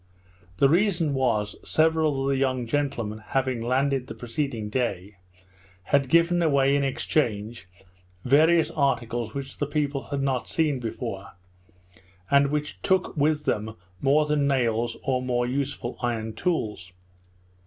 The 0.57 0.67
reason 0.67 1.13
was, 1.13 1.55
several 1.63 2.19
of 2.23 2.29
the 2.31 2.35
young 2.35 2.65
gentlemen 2.65 3.19
having 3.19 3.61
landed 3.61 4.07
the 4.07 4.15
preceding 4.15 4.67
day, 4.67 5.17
had 5.83 6.09
given 6.09 6.41
away 6.41 6.75
in 6.75 6.83
exchange 6.83 7.67
various 8.25 8.71
articles 8.71 9.35
which 9.35 9.57
the 9.59 9.67
people 9.67 10.05
had 10.05 10.23
not 10.23 10.47
seen 10.49 10.79
before, 10.79 11.33
and 12.31 12.47
which 12.47 12.81
took 12.81 13.15
with 13.15 13.45
them 13.45 13.75
more 14.01 14.25
than 14.25 14.47
nails 14.47 14.97
or 15.03 15.21
more 15.21 15.45
useful 15.45 15.95
iron 16.01 16.33
tools. 16.33 16.91